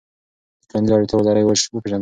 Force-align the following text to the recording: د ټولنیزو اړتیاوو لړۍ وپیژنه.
د 0.67 0.69
ټولنیزو 0.69 0.93
اړتیاوو 0.97 1.25
لړۍ 1.27 1.43
وپیژنه. 1.47 1.89